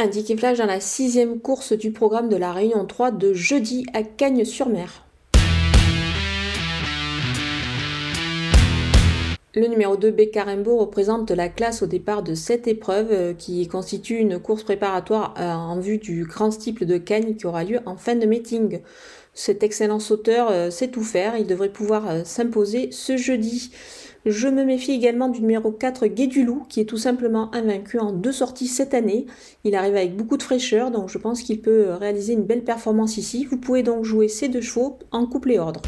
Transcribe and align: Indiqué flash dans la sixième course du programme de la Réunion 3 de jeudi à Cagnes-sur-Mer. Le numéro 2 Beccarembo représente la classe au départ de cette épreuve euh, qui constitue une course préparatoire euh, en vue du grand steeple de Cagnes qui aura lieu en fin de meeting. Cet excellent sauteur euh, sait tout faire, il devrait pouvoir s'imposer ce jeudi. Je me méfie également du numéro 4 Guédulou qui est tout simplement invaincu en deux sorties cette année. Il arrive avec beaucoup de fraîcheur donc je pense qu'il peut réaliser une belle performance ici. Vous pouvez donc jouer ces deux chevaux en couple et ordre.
Indiqué 0.00 0.36
flash 0.36 0.58
dans 0.58 0.66
la 0.66 0.78
sixième 0.78 1.40
course 1.40 1.72
du 1.72 1.90
programme 1.90 2.28
de 2.28 2.36
la 2.36 2.52
Réunion 2.52 2.86
3 2.86 3.10
de 3.10 3.34
jeudi 3.34 3.84
à 3.94 4.04
Cagnes-sur-Mer. 4.04 5.07
Le 9.58 9.66
numéro 9.66 9.96
2 9.96 10.12
Beccarembo 10.12 10.76
représente 10.76 11.32
la 11.32 11.48
classe 11.48 11.82
au 11.82 11.86
départ 11.86 12.22
de 12.22 12.36
cette 12.36 12.68
épreuve 12.68 13.08
euh, 13.10 13.34
qui 13.34 13.66
constitue 13.66 14.14
une 14.14 14.38
course 14.38 14.62
préparatoire 14.62 15.34
euh, 15.36 15.50
en 15.50 15.80
vue 15.80 15.98
du 15.98 16.24
grand 16.24 16.52
steeple 16.52 16.86
de 16.86 16.96
Cagnes 16.96 17.34
qui 17.34 17.44
aura 17.44 17.64
lieu 17.64 17.80
en 17.84 17.96
fin 17.96 18.14
de 18.14 18.24
meeting. 18.24 18.78
Cet 19.34 19.64
excellent 19.64 19.98
sauteur 19.98 20.48
euh, 20.52 20.70
sait 20.70 20.86
tout 20.86 21.02
faire, 21.02 21.36
il 21.36 21.48
devrait 21.48 21.72
pouvoir 21.72 22.24
s'imposer 22.24 22.90
ce 22.92 23.16
jeudi. 23.16 23.72
Je 24.26 24.46
me 24.46 24.62
méfie 24.62 24.92
également 24.92 25.28
du 25.28 25.40
numéro 25.40 25.72
4 25.72 26.06
Guédulou 26.06 26.62
qui 26.68 26.78
est 26.78 26.88
tout 26.88 26.96
simplement 26.96 27.52
invaincu 27.52 27.98
en 27.98 28.12
deux 28.12 28.30
sorties 28.30 28.68
cette 28.68 28.94
année. 28.94 29.26
Il 29.64 29.74
arrive 29.74 29.96
avec 29.96 30.14
beaucoup 30.14 30.36
de 30.36 30.44
fraîcheur 30.44 30.92
donc 30.92 31.08
je 31.08 31.18
pense 31.18 31.42
qu'il 31.42 31.60
peut 31.60 31.94
réaliser 31.94 32.34
une 32.34 32.44
belle 32.44 32.62
performance 32.62 33.16
ici. 33.16 33.44
Vous 33.44 33.58
pouvez 33.58 33.82
donc 33.82 34.04
jouer 34.04 34.28
ces 34.28 34.46
deux 34.46 34.60
chevaux 34.60 35.00
en 35.10 35.26
couple 35.26 35.50
et 35.50 35.58
ordre. 35.58 35.82